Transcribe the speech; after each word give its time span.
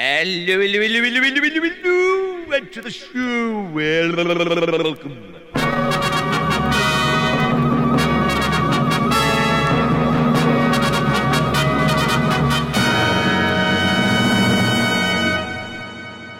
Hello, 0.00 0.60
hello, 0.60 0.80
hello, 0.80 1.02
hello, 1.02 1.20
hello, 1.24 1.42
hello, 1.42 1.60
hello, 1.60 2.52
and 2.52 2.72
to 2.72 2.80
the 2.80 2.88
show. 2.88 3.68
Welcome. 3.74 5.34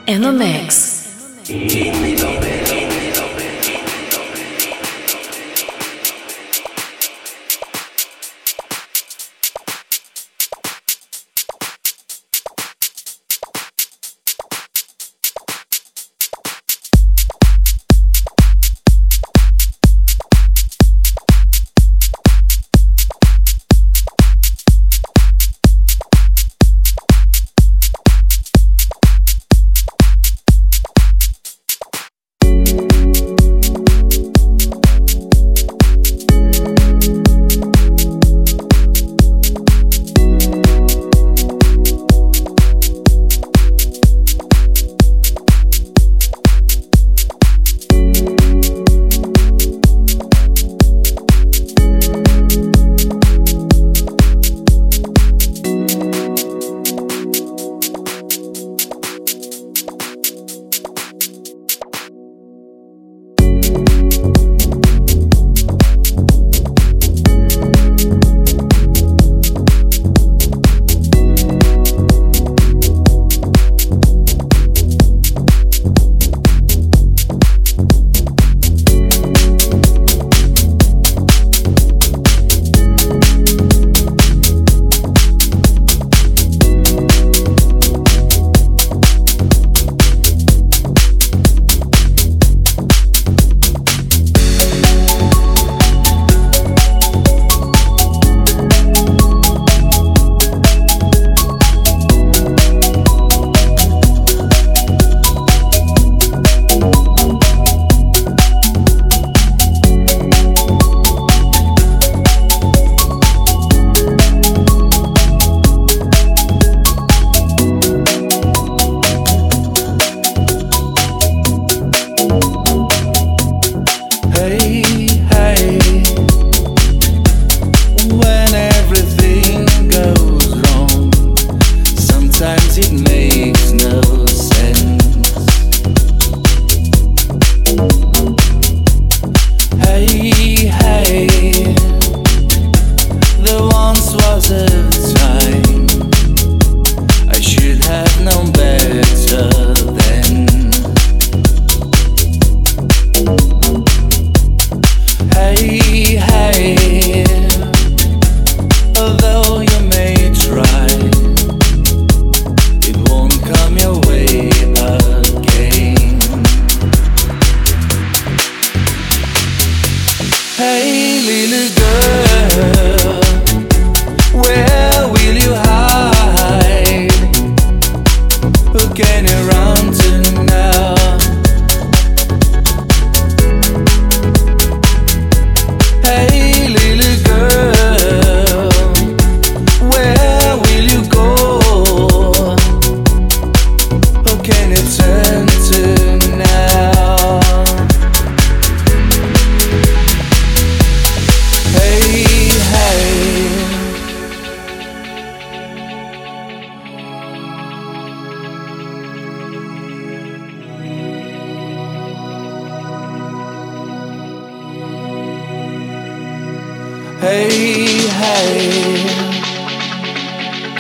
In 0.07 0.23
the 0.23 0.31
mix. 0.31 1.09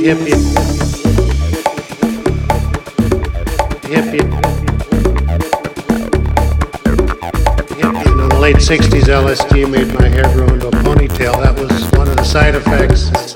In 0.00 0.16
the 8.16 8.38
late 8.40 8.56
60s 8.56 9.08
lsd 9.08 9.70
made 9.70 9.92
my 9.92 10.08
hair 10.08 10.22
grow 10.32 10.46
into 10.46 10.68
a 10.68 10.70
ponytail. 10.70 11.42
That 11.42 11.54
was 11.54 11.70
one 11.92 12.08
of 12.08 12.16
the 12.16 12.24
side 12.24 12.54
effects. 12.54 13.29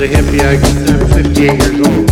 a 0.00 0.06
hippie. 0.06 0.40
I'm 0.40 1.08
58 1.08 1.62
years 1.62 1.86
old. 1.86 2.09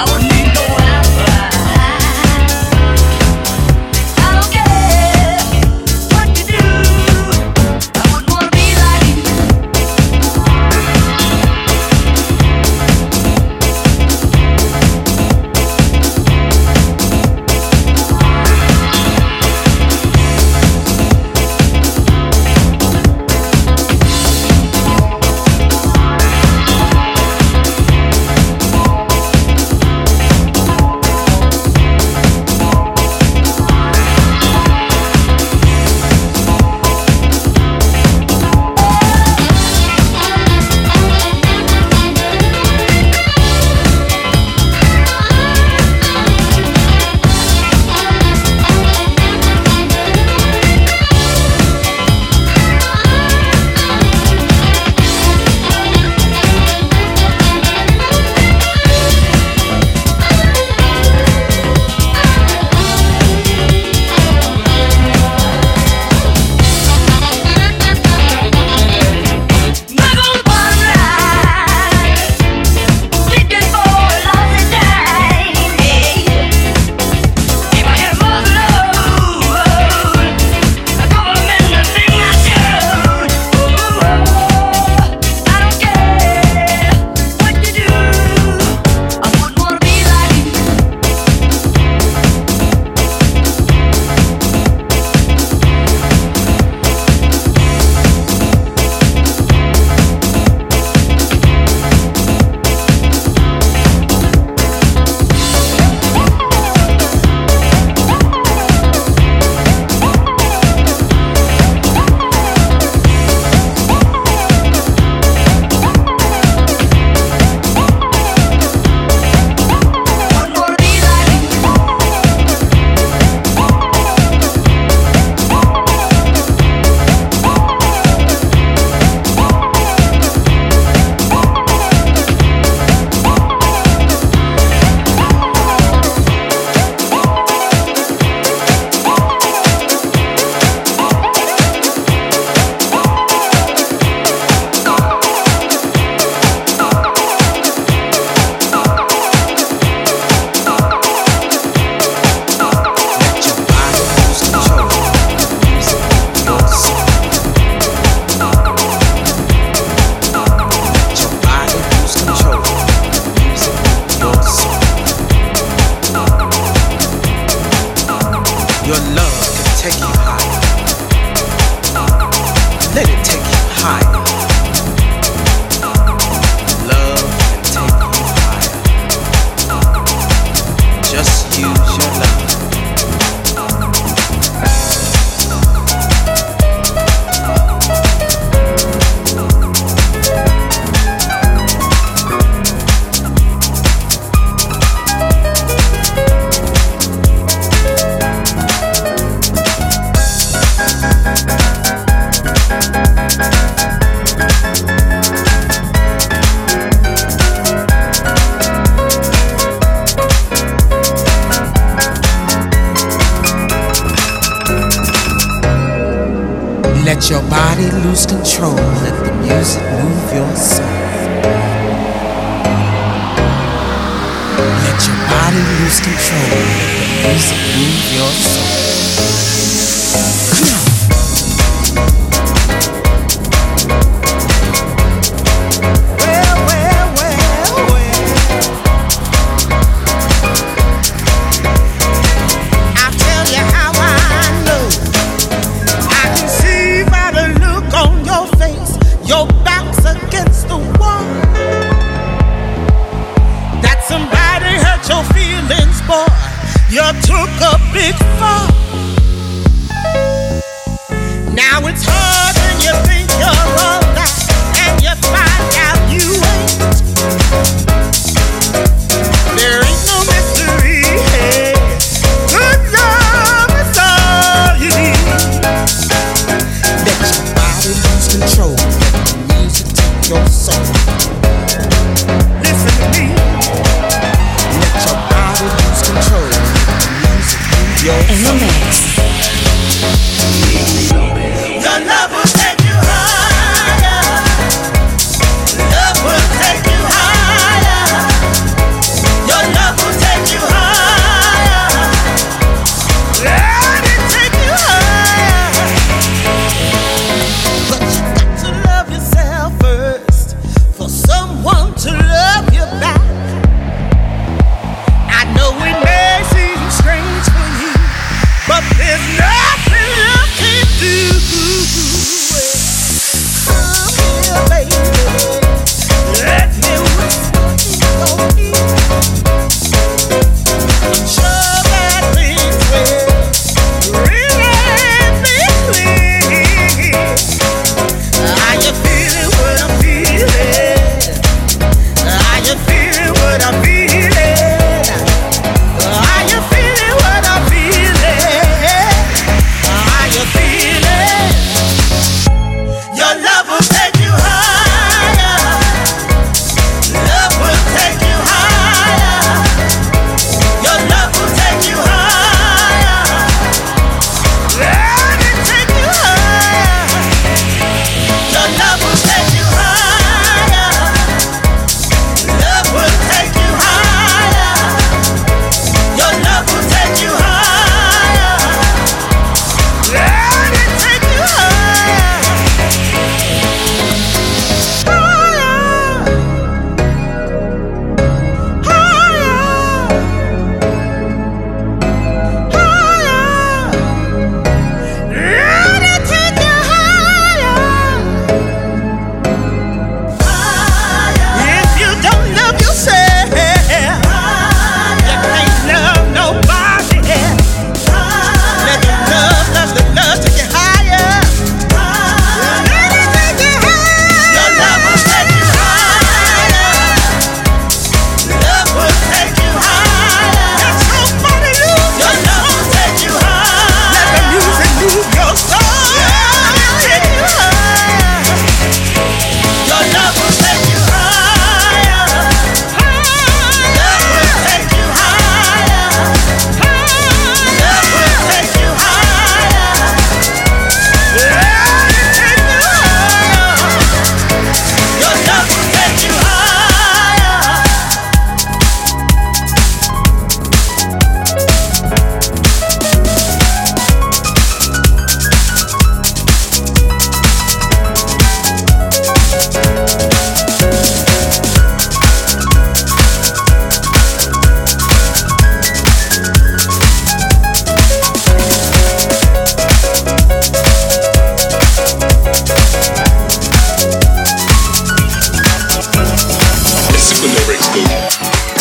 I 0.00 0.10
would 0.14 0.29